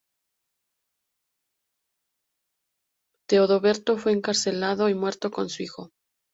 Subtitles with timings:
[3.29, 5.91] Teodeberto fue encarcelado y muerto con su hijo.